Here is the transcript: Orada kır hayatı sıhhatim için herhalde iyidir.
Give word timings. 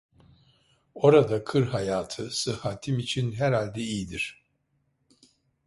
Orada 0.95 1.43
kır 1.43 1.67
hayatı 1.67 2.29
sıhhatim 2.29 2.99
için 2.99 3.31
herhalde 3.31 3.81
iyidir. 3.81 4.45